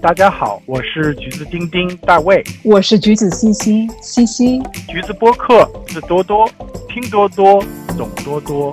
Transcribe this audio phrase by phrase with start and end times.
[0.00, 6.48] 大家好，我是橘子丁丁大卫，我是橘子西西西西，橘子播客是多多
[6.88, 7.60] 听多多
[7.98, 8.72] 懂多多，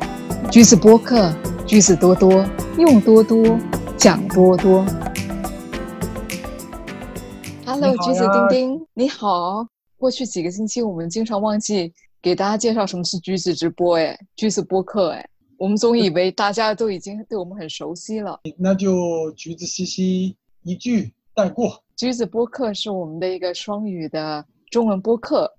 [0.51, 1.33] 橘子播客
[1.65, 2.46] 橘子多多
[2.78, 3.57] 用多多
[3.97, 4.86] 讲多多。
[7.66, 9.66] Hello，橘子丁丁，你好。
[9.98, 15.26] 过去几个星期，我们经常忘记给大家介绍什么是橘子直播，哎，橘子播客，哎，
[15.64, 18.38] 我们总以为大家都已经对我们很熟悉了。
[18.59, 21.13] 那就橘子西西一句。
[21.34, 25.49] 带过，橘子播客是我们的一个双语的中文播客，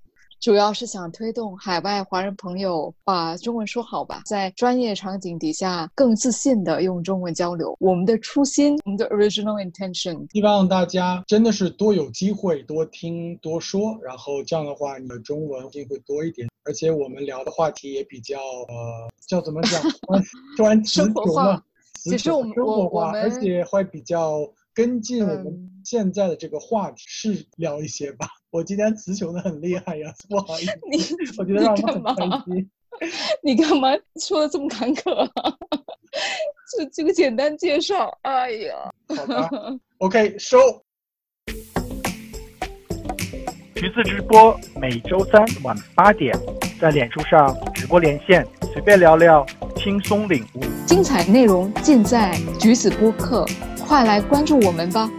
[0.44, 7.74] 主要是想推动海外华人朋友把中文说好吧，在专业场景底下更自信的用中文交流。
[7.80, 19.82] 我们的初心，我们的 original intention，希望大家真的是多有机会多听多说，然后这样的话你的中文就会多一点，而且我们聊的话题也比较呃叫怎么讲，
[20.58, 24.46] 专词穷了，其实我们生活化，而且会比较。
[24.76, 28.26] 跟进我们现在的这个话题，是聊一些吧。
[28.54, 30.78] 我今天词穷的很厉害呀， 不好意思。
[30.88, 30.96] 你
[31.36, 32.70] 我觉得让我很开心。
[33.42, 33.88] 你干嘛
[34.20, 35.28] 说的这么坎坷？
[36.78, 38.74] 这这个简单介绍，哎呀。
[39.08, 39.50] 好吧。
[39.98, 40.56] OK，收。
[43.74, 46.32] 橘子直播每周三晚八点，
[46.80, 49.44] 在脸书上直播连线，随便聊聊，
[49.76, 50.60] 轻松领悟。
[50.86, 53.44] 精彩内容尽在橘子播客。
[53.84, 55.10] 快来关注我们吧！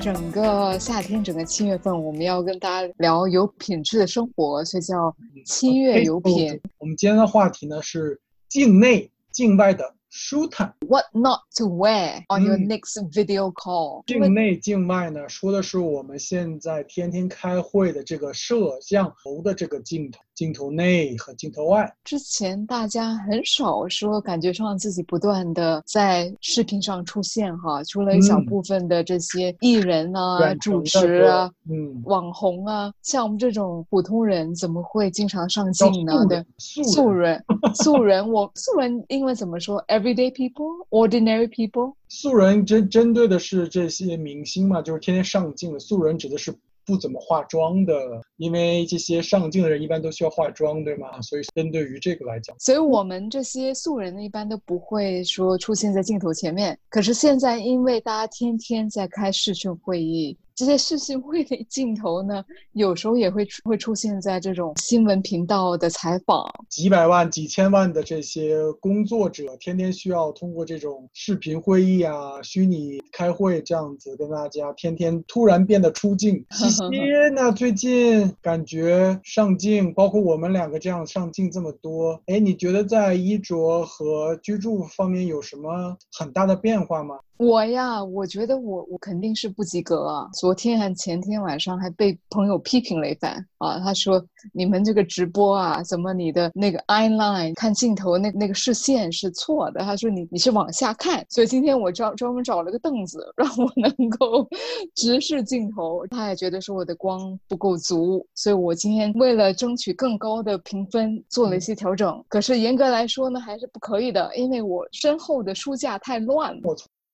[0.00, 6.58] 整个夏天，整个七月份，我们要跟大家聊有品质的生活，所以叫七月有品。
[6.78, 9.94] 我们今天的话题呢是境内、境外的。
[10.12, 14.02] 舒坦，What not to wear on your next video call？
[14.06, 21.88] 境内境外呢，说的是我们现在天天开会的这个摄像头的这个镜头，镜头内和镜头外。
[22.02, 36.26] 之前大家很少说，感觉上自己不断的在视频上出现哈，除了一小部分的这些艺人啊、主持啊、嗯、网红啊，像我们这种普通人怎么会经常上镜呢？
[36.28, 37.40] 对，素人，
[37.74, 41.94] 素人，我 素人英文怎么说？Everyday people, ordinary people。
[42.08, 45.78] 素人针针对的是这些明星嘛，就是天天上镜的。
[45.78, 46.52] 素人指的是
[46.84, 47.94] 不怎么化妆的，
[48.36, 51.20] 因为这些上镜的人一般都需要化妆，对吗？
[51.22, 56.76] 所以针对于这个来讲，所以我们这些素人呢，一般都不会说出现在镜头前面。
[56.88, 60.36] 可是现在，因为大家天天在开视讯会议。
[60.60, 66.46] 这些视讯会的镜头呢，有时候也会会出现在这种新闻频道的采访。
[66.68, 76.44] 几百万、几千万的这些工作者，天天需要通过这种视频会议啊、虚拟开会这样子跟大家，天天突然变得出镜。
[76.50, 76.82] 西西，
[77.34, 87.18] 那最近感觉上镜，包括我们两个这样上镜这么多，哎，你觉得在衣着和居住方面有什么很大的变化吗？
[87.38, 90.28] 我呀，我觉得我我肯定是不及格啊！
[90.50, 94.20] 昨天还前天晚上还被朋友批评了一番啊，他说
[94.52, 99.78] 你们这个直播啊，怎么你的那个 eye line 看镜头那那个视线是错的？
[99.82, 104.44] 他说你你是往下看，所以今天我专专门找了个凳子让我能够
[104.96, 106.04] 直视镜头。
[106.08, 112.20] 他也觉得说我的光不够足，所以我今天为了争取更高的评分做了一些调整。
[112.28, 116.60] 可是严格来说呢，还是不可以的，因为我身后的书架太乱了。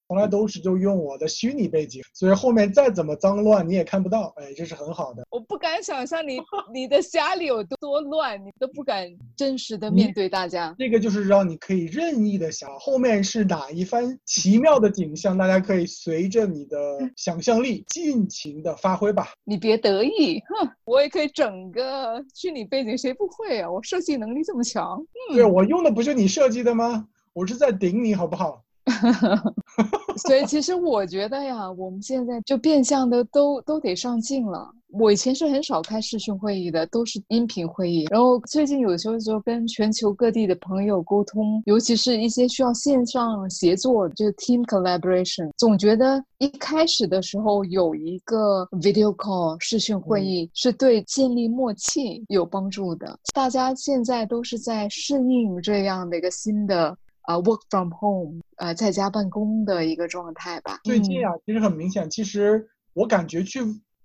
[0.08, 5.26] 从来都是就用我的虚拟背景，所以后面再怎么脏乱你也看不到，哎，这是很好的。
[5.30, 6.38] 我不敢想象你
[6.72, 10.74] 你的家里有多乱，你都不敢真实的面对大家。
[10.78, 16.76] 这个就是让你可以任意的想，后面是哪一番奇妙的景象，大家可以随着你的
[17.16, 19.32] 想象力尽情的发挥吧。
[19.42, 23.68] 你别得意，哼，我也可以整个虚拟背景，谁不会啊？
[23.68, 25.04] 我设计能力这么强。
[25.34, 27.08] 对我用的不是你设计的吗？
[27.32, 28.62] 我是在顶你好不好？
[30.16, 34.70] 所以其实我觉得呀，我们现在就变相的都都得上镜了。
[34.92, 38.06] 我以前是很少开视讯会议的，都是音频会议。
[38.10, 45.50] 然后最近有时候就跟全球各地的朋友沟通，尤其是一些需要线上协作，就是 team collaboration。
[45.58, 53.18] 总觉得一开始的时候有一个 video call 视讯会议是对建立默契有帮助的。
[53.34, 56.96] 大家现在都是在适应这样的一个新的。
[57.26, 60.78] 啊，work from home，呃，在家办公的一个状态吧。
[60.84, 63.60] 最近啊，其实很明显，其实我感觉去，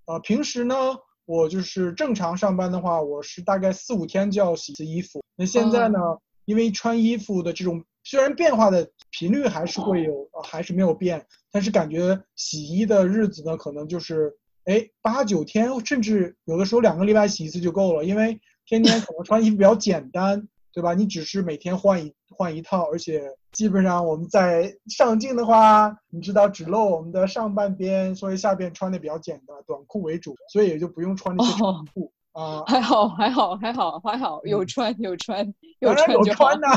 [0.06, 0.76] 呃，平时呢，
[1.26, 5.24] 我就是正常上班的话，我是大概四五天就要洗一次衣服。
[5.36, 6.00] 那现在呢，
[6.46, 14.34] 因为穿衣服的这种虽然变化的频率还是会有，还是没有变，但是感觉洗衣的日子呢，可能就是
[14.66, 20.48] 哎八九天，甚至有的时候两个礼拜洗一次就够了，因为天天可能穿衣服比较简单。
[20.74, 20.94] 对吧？
[20.94, 32.64] 你只是每天换一换一套，而且基本上我们在上镜的话，你知道只露我们的上半边，所以下边穿的比较简单，短裤为主，所以也就不用穿那些长裤啊。
[32.68, 36.68] 还好，还好，还好，还好，有穿有穿有穿有穿呐，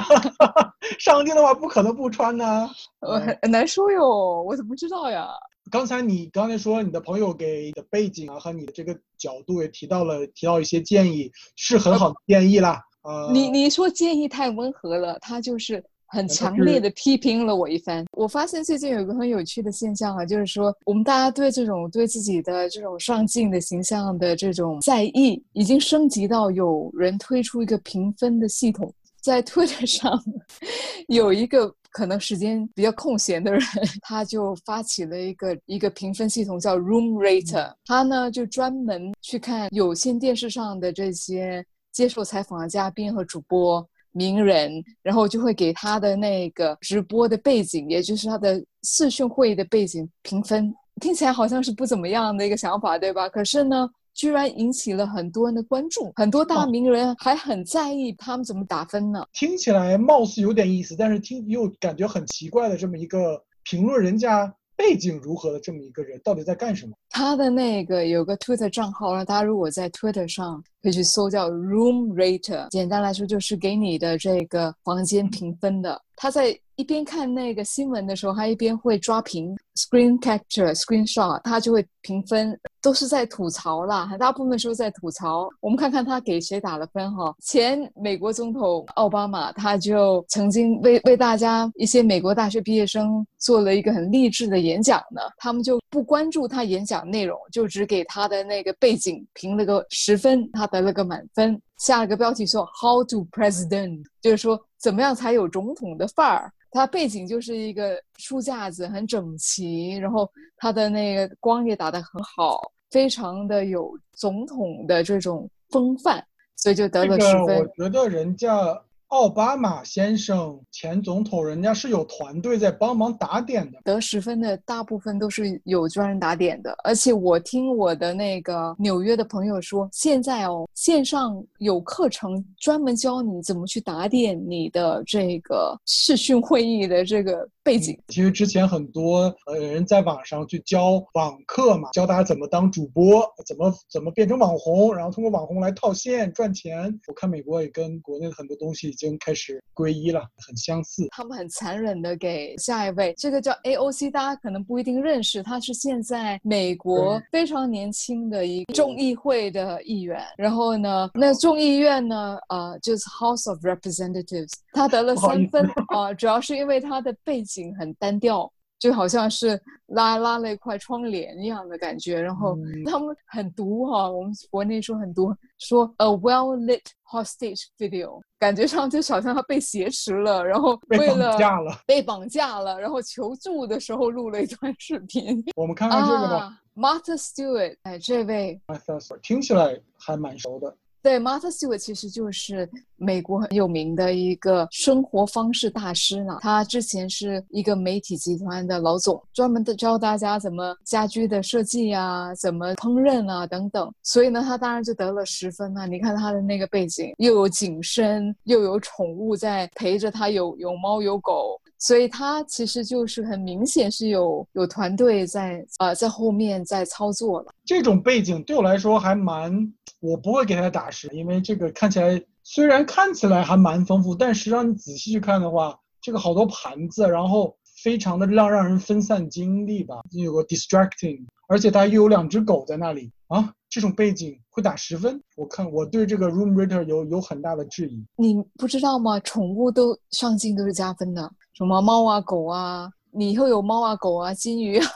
[0.98, 2.68] 上镜的话不可能不穿呐。
[3.00, 5.28] 呃，很难说哟，我怎么知道呀？
[5.70, 12.82] 刚才你刚才说你的朋友给的背景啊和你的这个角度也提到了，提到一些建议，是很好的建议啦。
[13.04, 18.04] 呃，你你说建议太温和了，他就是很强烈的批评了我一番。
[18.12, 28.92] 我发现最近有一个很有趣的现象啊，就是说我们大家对这种对自己的这种上镜的形象的这种在意，已经升级到有人推出一个评分的系统，
[29.22, 30.22] 在 Twitter 上
[31.08, 31.74] 有一个。
[31.96, 33.62] 可能时间比较空闲的人，
[34.02, 37.72] 他就发起了一个一个评分系统，叫 Room Rater。
[37.84, 50.74] 他呢就专门去看有线电视上的这些接受采访的嘉宾和主播、名人，然后就会给他的那个直播的背景，也就是他的视讯会议的背景评分。
[51.00, 53.26] 听起来好像是不怎么样的一个想法，对吧？
[53.30, 53.88] 可是呢。
[54.16, 59.26] 居然引起了很多人的关注，很多大名人还很在意他们怎么打分呢？
[59.32, 66.92] 听起来貌似有点意思，但是听又感觉很奇怪的这么一个评论人家背景如何的这么一个人，到底在干什么？
[67.10, 76.00] 他的那个有个 Twitter 账号，让大家如果在 Twitter 上可以去搜叫 Room Rater，简单来说就是给你的这个房间评分的。
[76.16, 79.56] 他在一边看那个新闻的时候，他一边会抓屏。
[79.76, 85.48] Screen capture, screenshot，他就会评分，都是在吐槽啦，很大部分时候在吐槽。
[85.58, 87.34] 我们看看他给谁打了分哈。
[87.40, 95.22] 前美国总统奥巴马，他就曾经为为大家一些美国大学毕业生做了一个很励志的演讲呢。
[95.38, 101.58] 他们就不关注他演讲内容，就只给他的那个背景评了个十分，他得了个满分。
[101.78, 106.52] 下了个标题说 How to President，就是说怎么样才有总统的范儿。
[106.74, 116.22] 它背景就是一个书架子，很整齐，然后它的那个光也打得很好，非常的有总统的这种风范，
[116.56, 117.58] 所以就得了十分。
[117.58, 118.78] 我觉得人家。
[119.14, 123.78] 奥巴马先生，前总统，人家是有团队在帮忙打点的。
[123.84, 137.96] 得十分的大部分都是有专人打点的，而且我听我的那个纽约的朋友说，现在哦，线上有课程专门教你怎么去打点你的这个视讯会议的这个背景。
[138.08, 146.92] 其实之前很多呃人在网上去教网课嘛，教大家怎么当主播，怎么怎么变成网红，然后通过网红来套现赚钱。
[147.06, 148.92] 我看美国也跟国内的很多东西。
[149.03, 151.06] 已经开始皈依了，很相似。
[151.10, 160.22] 他们很残忍的给下一位，这个叫 AOC，大家可能不一定认识，他是现在美国非常年轻的一个众议会的议员。
[160.36, 168.50] 然后呢，那众议院呢，呃，就是 House of Representatives，他得了三分啊，主要是因为他的背景很单调。
[168.84, 172.54] 就好像是拉拉了一块窗帘一样的感觉，然后
[172.84, 185.42] 他们很毒哈，我们国内说很毒，说 a well lit hostage video，感觉上就好像他被挟持了，然后为了绑架了，被绑架了，然后求助的时候录了一段视频。
[185.56, 190.76] 我们看看这个吧，Martha Stewart，哎，这位，Martha Stewart 听起来还蛮熟的。
[191.04, 192.66] 对，Martha Stewart 其实就是
[192.96, 196.38] 美国很有名的一个生活方式大师呢。
[196.40, 203.92] 他之前是一个媒体集团的老总，专门的教大家怎么家居的设计啊，怎么烹饪啊等等。
[204.02, 205.84] 所以呢，他当然就得了十分啊。
[205.84, 217.52] 你看他的那个背景，又有景深，又有宠物在陪着他，有有猫有狗，所以他其实就是很明显是有有团队在啊在后面在操作了。
[217.66, 219.70] 这种背景对我来说还蛮。
[220.04, 235.18] 我不会给他打十，因为这个看起来虽然看起来还蛮丰富，但实际上你仔细去看的话，这个好多盘子，然后非常的让让人分散精力吧，有个 distracting，而且它又有两只狗在那里啊，这种背景会打十分？
[235.36, 238.04] 我看我对这个 room reader 有有很大的质疑。
[238.16, 239.18] 你不知道吗？
[239.20, 244.86] 宠物都上镜都是加分的，什么猫啊狗啊，你以后有猫啊狗啊金鱼啊。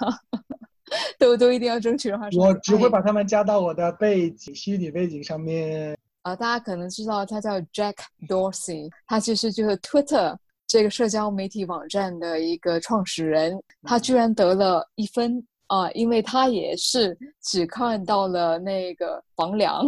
[1.18, 5.96] 都都一定要争取的话，我只会把他们加到我的背景虚拟背景上面。
[6.22, 7.94] 啊，大家可能知道他叫 Jack
[8.28, 13.58] Dorsey，他其实就是 Twitter 这个社交媒体网站的一个创始人。
[13.82, 19.86] 他居然得了一分啊，因为他也是只看到了那个房梁，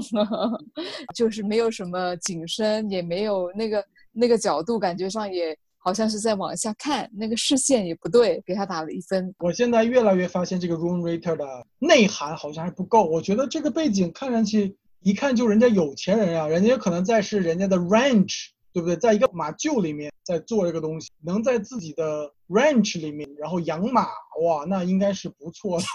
[1.15, 5.57] 就是没有什么景深，也没有那个那个角度，感觉上也。
[5.83, 9.35] 好像是在往下看，那个视线也不对，给他打了一分。
[9.39, 11.45] 我现在越来越发现这个 room rater 的
[11.79, 13.03] 内涵好像还不够。
[13.05, 18.95] 我觉得这个背景看上去一看就人家有钱人啊，人家可能在是人家的 ranch 对不对？
[18.97, 24.07] 在一个马厩里面在做这个东西，能在自己的 ranch 里面然后养马，
[24.43, 25.87] 哇，那应该是不错的。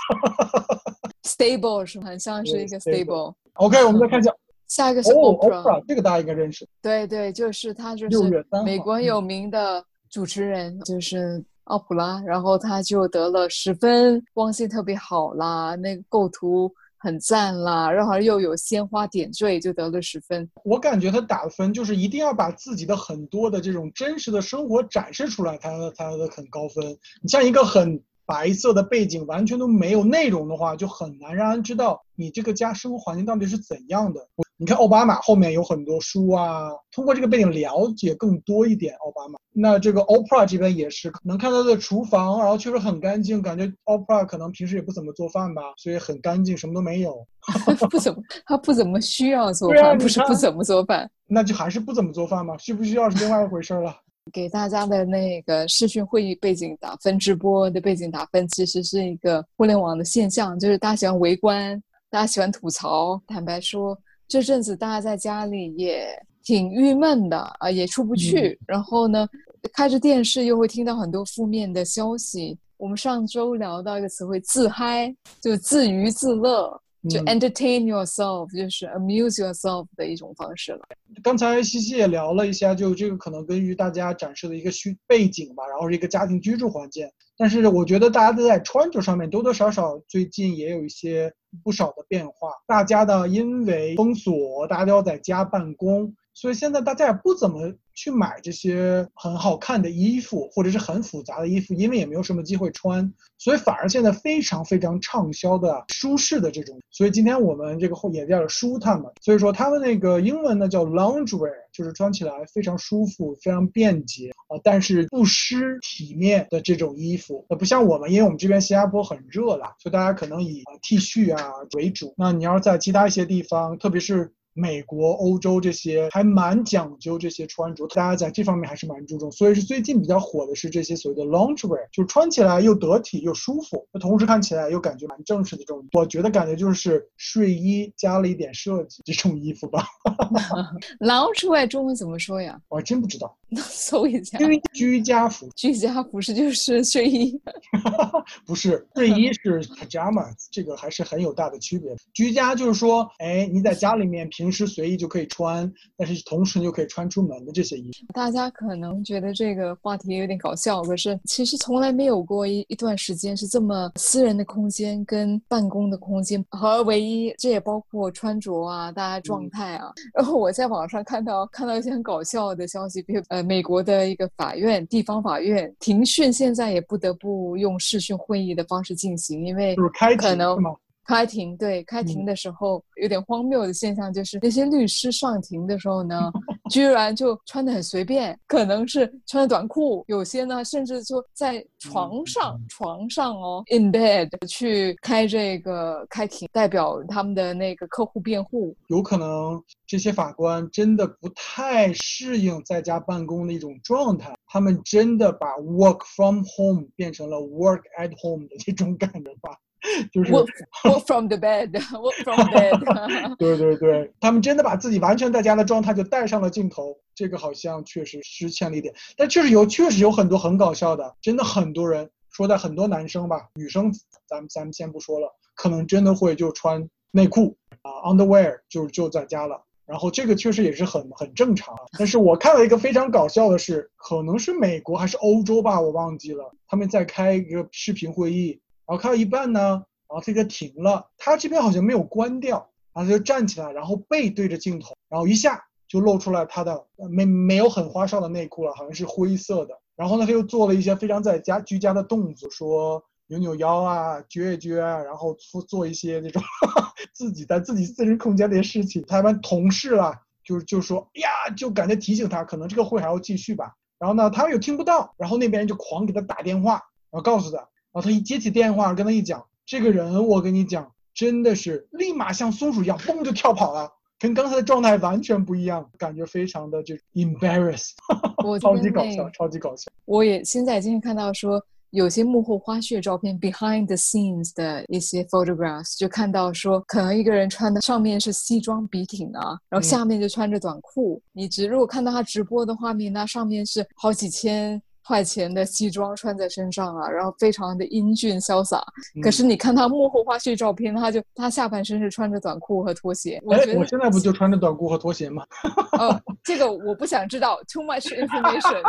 [1.23, 3.33] stable 是很像是一个 stable。
[3.53, 4.31] OK，我们再看一下，
[4.67, 20.49] 下一个是哦 Oprah，、，Oprah 这个大家应该认识，对对，就是他就是美国有名的主持人，就是奥普拉，然后他就得了十分，光线特别好啦，那个构图很赞啦，然后又有鲜花点缀，就得了十分。
[20.63, 26.83] 我感觉他打分就是一定要把自己的很多的这种真实的生活展示出来，他才的很高分。
[27.21, 34.27] 你像一个很白色的背景，完全都没有内容的话，就很难让人知道你这个家生活环境到底是怎样的。
[34.57, 39.37] 你看奥巴马后面有很多书啊，通过这个背景了解更多一点奥巴马。
[39.51, 47.25] 那这个 Oprah 这边也是能看到他的厨房，然后确实很干净，感觉 Oprah 可能平时也不怎么做饭吧，所以很干净，什么都没有。
[47.89, 51.09] 不怎么，他不怎么需要做饭，不是不怎么做饭。
[51.27, 53.95] 那就还是不怎么做饭嘛，需不需要是另外一回事儿了。
[54.33, 63.21] 给大家的那个视讯会议背景打分，直播的背景打分，其实是一个互联网的现象，就是大家喜欢围观，大家喜欢吐槽。
[63.27, 63.95] 坦白说，
[64.27, 66.07] 这阵子大家在家里也
[66.43, 68.59] 挺郁闷的啊，也出不去。
[68.67, 69.27] 然后呢，
[69.73, 72.57] 开着电视又会听到很多负面的消息。
[72.77, 76.69] 我们上周聊到一个词汇“自嗨”，就自娱自乐，
[77.09, 80.81] 就嗯 entertain yourself，就是 amuse yourself 的一种方式了。
[81.23, 87.07] 刚才西西也聊了一下，就这个可能根据大家展示的一个需背景吧，然后是一个家庭居住环境。
[87.37, 92.49] 但是我觉得大家都在穿着上面多多少少最近也有一些不少的变化。
[92.65, 106.77] 大家呢，因为封锁，大家都要在家办公，所以现在大家也不怎么去买这些很好看的衣服，或者是很复杂的衣服，因为也没有什么机会穿，所以反而现在非常非常畅销的舒适的这种。
[106.91, 117.45] 所以今天我们这个后也叫舒坦嘛，所以说他们那个英文呢叫 loungewear，就是穿起来非常舒服、非常便捷啊、但是不失体面的这种衣服。
[117.47, 122.13] 呃，不像我们，因为我们这边新加坡很热啦，所以大家可能以 T 恤啊为主。
[122.17, 129.29] 那你要是在其他一些地方，特别是美国、欧洲这些还蛮讲究这些穿着，大家在这方面还是蛮注重。
[129.31, 135.85] 所以是最近比较火的是这些所谓的 loungewear，就是穿起来又得体又舒服，那同时看起来又感觉蛮正式的这种。
[135.91, 139.85] 我觉得感觉就是睡衣加了一点设计这种衣服吧，
[141.01, 142.57] loungewear 中文怎么说呀？
[142.69, 143.35] 我还真不知道。
[143.57, 144.37] 搜一下。
[144.37, 147.39] 居居家服居家服是就是睡衣，
[148.45, 151.95] 不是睡衣是 pajamas，这个还是很有大的区别。
[152.13, 158.05] 居家就是说，哎，你在家里面平时随意就可以穿，但是同时你又可以穿出门的这些衣服。
[158.13, 169.91] 大家可能觉得这个话题有点搞笑，可是其实从来没有过一一段时间是这么私人的空间跟办公的空间合而为一，这也包括穿着啊，大家状态啊。
[170.13, 180.57] 然后我在网上看到看到一些很搞笑的消息，比如呃美国的一个法院地方法院庭讯现在也不得不用视讯会议的方式进行，因为就是开庭可能？
[181.05, 182.25] 开庭对开庭嗯。
[182.25, 186.31] 的时候、有点荒谬的现象，就是那些律师上庭的时候呢，
[186.69, 198.75] 居然就穿的很随便，可能是穿的短裤，有些呢甚至就在床上、床上哦，in bed 去开这个开庭，代表他们的那个客户辩护。
[198.87, 209.55] 有可能这些法官真的不太适应在家办公的一种状态，他们真的把 work from home 变成了 work at home 的这种感觉吧，
[210.11, 210.31] 就是。
[210.31, 210.47] Work
[210.83, 218.93] work from the bed，work from bed 对对对，他们真的把自己完全在家的状态就带上了镜头，这个好像确实失欠了一点。
[219.17, 223.91] 但确实有，确实有很多很搞笑的，真的很多人说的很多男生吧，女生
[224.27, 229.61] 咱们咱们先不说了，可能真的会就穿内裤啊、underwear 就就在家了。
[229.85, 239.59] 然后这个确实也是很很正常，但是我看了一个非常搞笑的是，可能是美国还是欧洲吧，我忘记了，他们在开一个视频会议，然后开到一半呢，
[240.07, 249.79] 然后这个停了，他这边好像没有关掉，然后他就站起来，然后背对着镜头，然后一下就露出来他的没没有很花哨的内裤了，好像是灰色的。
[249.95, 256.43] 然后呢，他又做了一些非常在家居家的动作，说扭扭腰啊，撅一撅啊，然后做做一些那种
[257.13, 259.03] 自己在自己私人空间的事情。
[259.07, 263.73] 他们同事啦，就就说哎呀，就感觉提醒他，可能这个会还要继续吧。
[263.97, 266.73] 然后呢，他又听不到，然后那边就狂给他打电话，
[267.09, 277.91] 然后告诉他，后他一接起电话，跟他一讲，这个人我跟你讲，真的是立马像松鼠一样，嘣就跳跑了，跟刚才的状态完全不一样，感觉非常的就 embarrass，
[278.45, 279.89] 我这超级搞笑，超级搞笑。
[280.03, 281.61] 我也现在今天看到说，
[281.91, 291.21] 有些幕后花絮照片 （behind the scenes） 的一些 photographs，就看到说，可能一个人穿的上面是西装笔挺啊，然后下面就穿着短裤。
[291.31, 294.81] 你直如果看到他直播的画面，那上面是好几千。
[295.05, 298.83] 块钱的西装穿在身上啊，然后非常的英俊潇洒。
[299.21, 303.41] 可是你看他幕后花絮照片，他就他下半身是穿着短裤和拖鞋。
[303.51, 305.45] 哎，我现在不就穿着短裤和拖鞋吗？
[305.99, 308.81] 哦，这个我不想知道，too much information。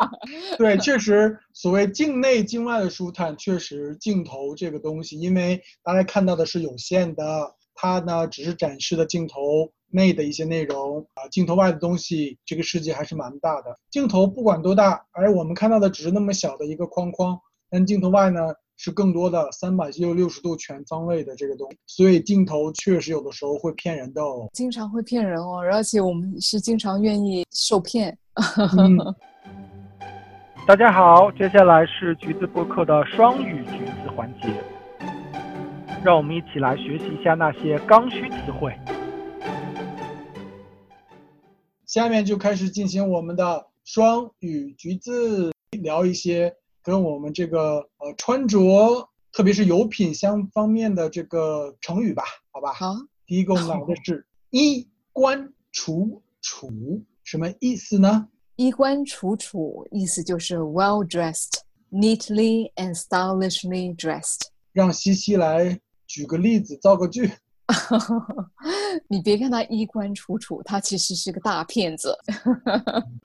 [0.56, 7.22] 对，确实，所谓境内境外的舒坦，确实镜头这个东西，因为大家看到的是有限的，
[7.74, 9.70] 它呢只是展示的镜头。
[9.90, 13.76] 内的一些内容啊，镜头外的东西，这个世界还是蛮大的。
[13.90, 17.38] 镜头不管多大，而，我们看到的只是那么小的一个框框，
[17.70, 18.40] 但镜头外呢
[18.76, 21.78] 是更多的三百六六十度全方位的这个东西。
[21.86, 28.16] 所以镜头确实有的时候会骗人的哦，经常会骗人哦，而且我们是经常愿意受骗。
[30.66, 34.48] 大家好，接下来是橘子播客的双语橘子环节，
[36.04, 38.72] 让我们一起来学习一下那些刚需词汇。
[41.90, 46.54] 下面就开始进行我们的双语橘子，聊一些
[46.84, 48.60] 跟我们这个呃穿着，
[49.32, 52.72] 特别是有品相方面的这个成语吧，好吧？
[52.74, 52.94] 好。
[53.26, 56.70] 第一个我们来的是 衣冠楚楚，
[57.24, 58.28] 什么意思呢？
[58.54, 61.54] 衣冠楚楚意思就是 well dressed,
[61.90, 64.42] neatly and stylishly dressed。
[64.72, 67.28] 让西西来举个例子，造个句。
[69.08, 72.16] 你别看他衣冠楚楚，他其实是个大骗子。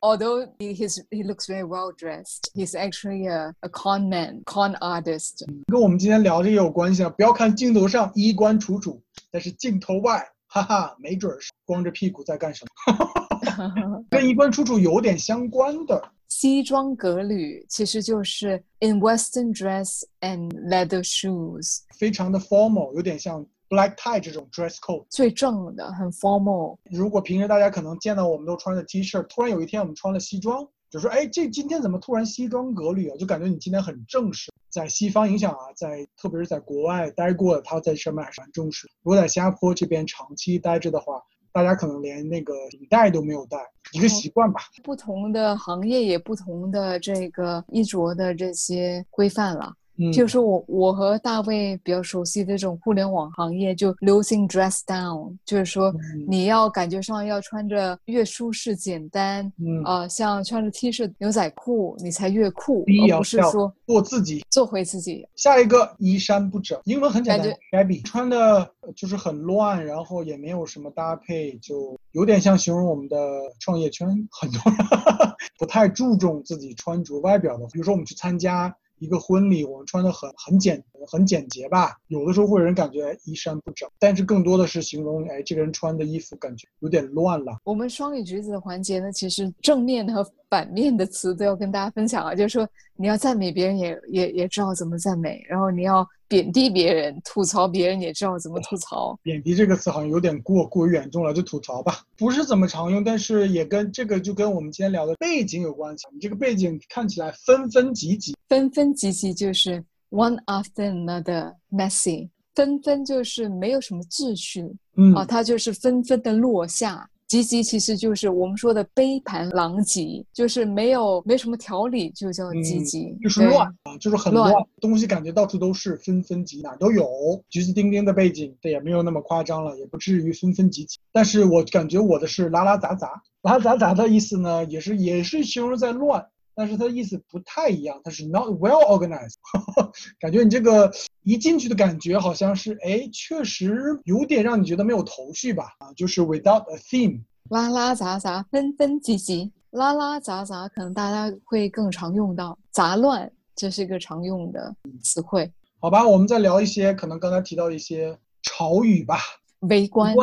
[0.02, 5.46] Although he he looks very well dressed, he's actually a a con man, con artist。
[5.68, 7.10] 跟我们今天聊这个有关系啊！
[7.10, 14.06] 不要看镜头上衣冠楚楚，但是镜头外，哈哈，没准是光着屁股在干什么。
[14.10, 16.02] 跟衣冠楚楚有点相关的。
[16.28, 23.46] 西装革履其实就是 in western dress and leather shoes，非常的 formal，有点像。
[23.70, 26.78] Black tie 这种 dress code 最正的，很 formal。
[26.92, 34.52] 如果平时大家可能见到我们都穿着 T 恤，突然有一天我们穿了西装，就说：“哎，这今天怎么突然西装革履啊？”就感觉你今天很正式。
[34.70, 38.88] 在西方影响啊，在特别是在国外待过的，他在上面还是蛮重视。
[39.04, 41.22] 如果在新加坡这边长期待着的话，
[41.54, 43.58] 大家可能连那个领带都没有带，
[43.94, 44.60] 一个习惯吧。
[44.84, 49.74] 不同的行业也不同的这个衣着的这些规范了。
[50.12, 55.94] 就是我我和大卫比较熟悉的这种互联网行业，就流行 dress down，就是说
[56.28, 65.26] 你要感觉上要穿着越舒适简单，嗯啊，像穿着 T 恤牛仔裤你才越酷，而不是说做自己，做回自己。
[65.36, 73.18] 下一个衣衫不整，英文很简单，shabby，穿的就是很乱，然后也没有什么搭配，就有点像形容我们的
[73.60, 74.78] 创业圈，很多人
[75.58, 78.76] 不太注重自己穿着外表的，比如说我们去参加。
[79.00, 87.58] 一个婚礼，我们穿的很很简很简洁吧，有的时候会让人感觉衣衫不整，但是更多的是形容，哎，这个人穿的衣服感觉有点乱了。
[87.64, 96.08] 我们双语橘子的环节呢，其实正面和反面的词都要跟大家分享啊，就是说你要赞美别人，也也也知道怎么赞美，然后你要。
[96.28, 99.18] 贬低别人、吐槽别人，也知道怎么吐槽。
[99.22, 106.08] 贬低这个词好像有点过过于严重了，就吐槽吧，不是怎么常用，但是也跟这个就跟我们今天聊的背景有关系。
[106.12, 117.10] 你这个背景看起来纷纷唧唧，纷纷唧唧就是 one after another messy，纷纷就是没有什么秩序，嗯啊，它就是纷纷的落下。
[117.28, 127.08] 急急其实就是我们说的杯盘狼藉，就是没有没什么条理，就叫积极，就是乱啊，就是很乱，东西感觉到处都是，纷纷集，哪都有。
[127.50, 131.00] 橘子丁丁的背景，这，也没有那么夸张了，也不至于纷纷集集。
[131.12, 136.28] 但是我感觉我的是拉拉杂杂，拉拉杂杂的意思呢，也是也是形容在乱。
[136.56, 139.36] 但是它的意思不太一样，它是 not well organized，
[140.20, 140.92] 感觉你这个
[141.24, 145.66] 一进去的感觉好像是，哎，确实有点让你觉得没有头绪吧？
[145.80, 155.52] 啊，就是 without a theme，拉拉杂杂，纷纷唧唧，拉拉杂杂，可能大家会更常用到杂乱，这是一个常用的词汇。
[155.80, 159.18] 好吧，我们再聊一些可能刚才提到一些潮语吧，
[159.62, 160.16] 围观。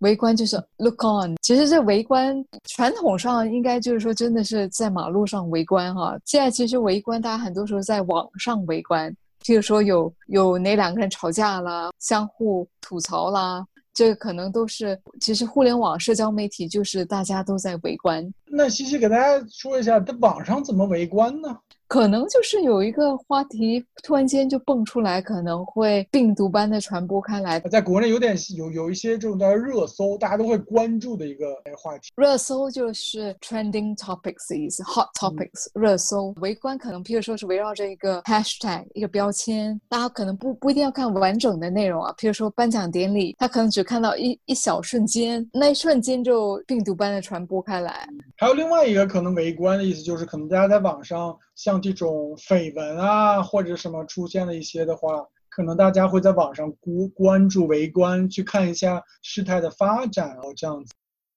[0.00, 2.34] 围观就是 look on，其实这围观
[2.64, 6.18] 传统上应该就是说真的是在马路上围观哈。
[6.24, 18.26] 现在其实围观大家很多时候在网上围观，譬如说有有哪两个人吵架啦，相互吐槽啦，这个可能都是其实互联网社交媒体就是大家都在围观。
[18.46, 21.56] 那西西给大家说一下，在网上怎么围观呢？
[21.90, 27.58] 可能就是有一个话题突然间就蹦出来，可能会病毒般的传播开来。
[27.58, 32.12] 在国内有点有有一些这种叫热搜，大家都会关注的一个话题。
[32.14, 36.32] 热搜就是 trending topics 的意思，hot topics 热搜。
[36.40, 42.14] 围观可能，譬如说是围绕着一个 hashtag 一个标签，大家可能不不一定要看完整的内容啊。
[42.16, 48.08] 譬如说颁奖典礼，他可能只看到一一小瞬间，那一瞬间就病毒般的传播开来。
[48.36, 60.92] 还有另外一个可能围观的意思，就是可能大家在网上像这种绯闻啊，或者什么出现了一些的话，可能大家会在网上关关注、围观，去看一下事态的发展哦，这样子。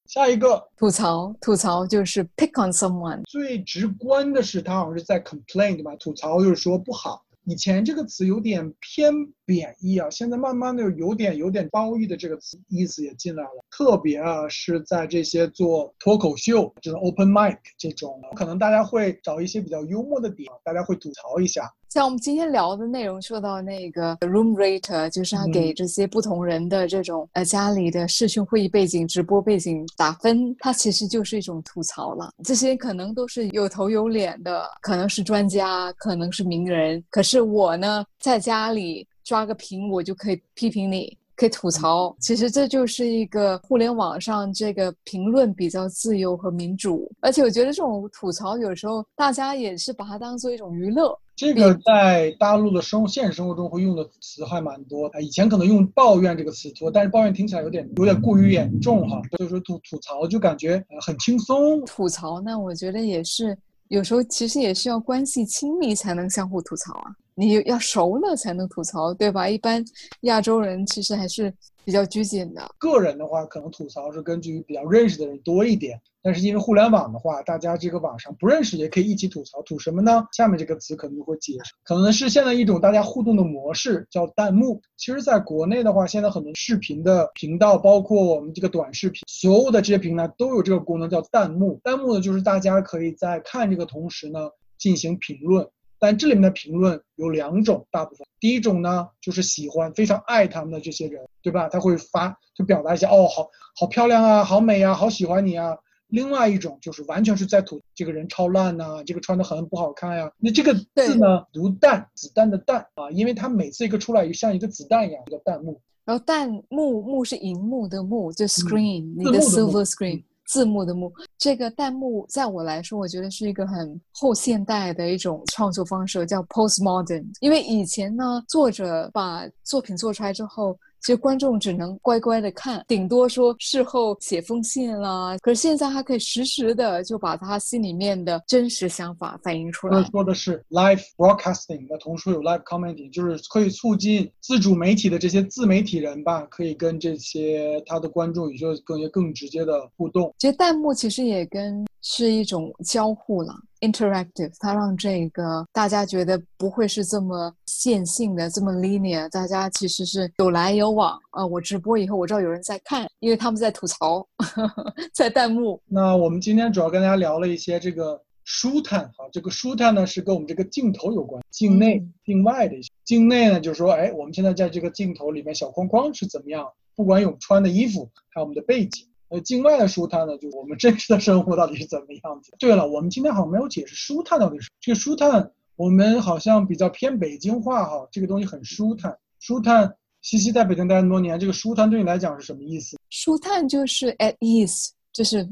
[0.08, 3.24] 下一个吐槽，吐槽就是 pick on someone。
[3.24, 5.96] 最直观的是，他好像是在 complain 对吧？
[5.96, 7.24] 吐槽就是说不好。
[7.46, 9.14] 以前这个词有点偏
[9.46, 13.66] 贬义啊，现在慢慢的有点有点褒义的这个词意思也进来了。
[13.70, 21.70] 特别啊是在这些做脱口秀，就是 open mic 这种，可能大家会找一些比较幽默的点，大家会吐槽一下。
[21.94, 32.34] 像我们今天聊的内容，说到那个 room rate，就是他给这些不同人的这种呃家里的视讯会议背景、直播背景打分，它其实就是一种吐槽了。
[32.44, 37.04] 这些可能都是有头有脸的，可能是专家，可能是名人。
[37.12, 41.16] 可是我呢，在家里抓个屏，我就可以批评你。
[41.36, 51.20] 可以吐槽，其实这就是一个互联网上这个评论比较自由和民主，而且我觉得这种吐槽有时候大家也是把它当做一种娱乐。
[51.36, 61.84] 这个在大陆的生现实生活中会用的词还蛮多，以前可能用抱怨这个词多，但是抱怨听起来有点有点过于严重哈，所以说吐吐槽就感觉很轻松。
[61.86, 67.12] 吐槽那，我觉得也是有时候其实也是要关系亲密才能相互吐槽啊。
[67.36, 69.50] 你要熟了才能吐槽，对吧？
[69.50, 69.84] 一般
[70.22, 71.52] 亚洲人其实还是
[71.86, 72.70] 比较拘谨的。
[72.80, 76.00] 个人的话，可能吐槽是根据比较认识的人多一点。
[76.26, 79.62] 但是因为互联网的话，大家这个网上不认识也可以一起吐槽。
[79.64, 80.26] 吐什么呢？
[80.32, 84.82] 下面这个词可能会解释，可能是现在一种大家互动的模式，叫弹幕。
[84.96, 91.82] 其实，在国内的话，现在很多视频的频道，包括我们这个短视频，所有的这些平台都有这个功能，叫弹幕。
[91.84, 95.68] 弹幕呢，就是大家可以在看这个同时呢，进行评论。
[96.04, 101.70] 但这里面的评论有两种，大部分第一种呢，就是喜欢非常爱他们的这些人，对吧？
[101.70, 103.48] 他会发就表达一下，哦，好
[103.80, 105.78] 好漂亮啊，好美啊，好喜欢你啊。
[106.10, 110.30] 另外一种就是完全是在吐这个人超烂呐，这个穿的很不好看呀。
[110.40, 115.80] 那这个字呢，读弹，子弹的弹啊，因为它每次一个出来，就像一个子弹一样，一个弹幕。
[116.04, 120.22] 然后弹幕幕是荧幕的幕，就 screen，你的 silver screen。
[120.46, 127.26] 字幕的幕，这个弹幕在我来说，我觉得是一个很后现代的一种创作方式，叫 postmodern。
[127.40, 130.78] 因为以前呢，作者把作品做出来之后。
[131.04, 135.36] 其实观众只能乖乖的看，顶多说事后写封信啦。
[135.42, 140.02] 可是现在还可以实时的就把他心里面的真实想法反映出来。
[140.12, 150.34] 说的是 live broadcasting，那同时有 live commenting，就是可以促进自主媒体的这些自媒体人吧，可以跟这些他的观众有些更更直接的互动。
[150.40, 153.56] 其实弹幕其实也跟是一种交互了。
[153.82, 161.46] interactive，它让这个大家觉得不会是这么线性的，这么 linear，大家其实是有来有往啊。
[161.46, 164.26] 我直播以后，我知道有人在看，因为他们在吐槽，
[165.14, 165.82] 在弹幕。
[165.86, 172.90] 那我们今天主要跟大家聊了一些这个舒坦哈，这个舒坦呢是跟我们这个镜头有关，境内、境外的一些。
[173.04, 176.66] 境内呢就是说，哎，我们现在在这个镜头里面小框框是怎么样？
[176.96, 179.06] 不管有穿的衣服，还有我们的背景。
[179.34, 182.54] 呃，境外的舒坦呢，就我们真实的生活到底是怎么样子？
[182.60, 189.18] 对了，我们今天好像没有解释舒坦到底是这个舒坦，我们好像比较偏北京话哈，这个东西很舒坦。
[189.40, 189.92] 舒坦，
[190.22, 192.96] 西西在北京待那么多年，这个舒坦对你来讲是什么意思？
[193.10, 195.50] 舒坦就是 at ease，就是。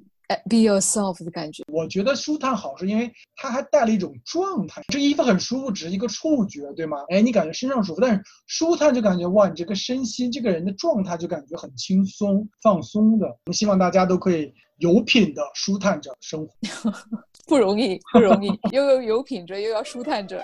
[0.50, 4.82] Be yourself 的感觉，我觉得舒坦好是因为它还带了一种状态。
[4.88, 6.98] 这衣服很舒服，只是一个触觉，对吗？
[7.10, 13.28] 哎，你感觉身上舒服，但是舒坦就感觉哇，你这个身心，这个人的状态就感觉很轻松、放松的。
[13.28, 16.54] 我们希望大家都可以有品的舒坦着生活，
[17.48, 20.42] 不容易，不容易，又有有品着，又要舒坦着。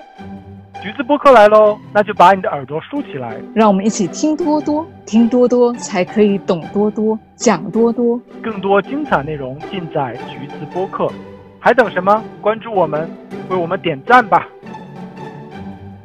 [0.82, 8.20] 橘子播客来喽，那就把你的耳朵竖起来，让我们一起听多多，听多多才可以懂多多，讲多多。
[8.44, 11.12] 更多精彩内容尽在橘子播客，
[11.60, 12.24] 还等什么？
[12.42, 13.10] 关注我们，
[13.50, 14.48] 为我们点赞吧。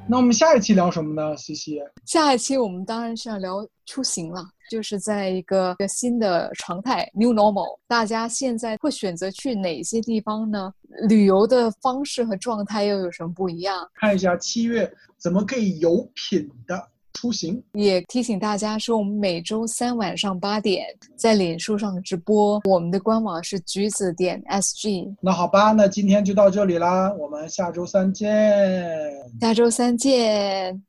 [0.09, 1.37] 那我们下一期聊什么呢？
[1.37, 10.73] 西西，下一期我们当然是要聊出行了，就是在一个新的常态 （new normal），大家现在会选择去哪些地方呢？
[11.09, 13.89] 旅游的方式和状态又有什么不一样？
[13.95, 16.89] 看一下七月怎么可以有品的。
[17.15, 17.63] 出行。
[17.75, 25.15] 也提醒大家说，我们每周三晚上八点在脸书上直播，我们的官网是橘子点 SG。
[25.21, 28.31] 那好吧，那今天就到这里啦，我们下周三见。
[29.41, 30.83] 下周三见。